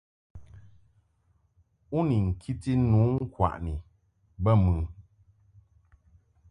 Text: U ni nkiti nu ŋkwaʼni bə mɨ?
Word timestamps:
U 1.97 1.99
ni 2.07 2.17
nkiti 2.27 2.71
nu 2.89 2.99
ŋkwaʼni 3.21 3.73
bə 4.43 4.51
mɨ? 4.63 4.71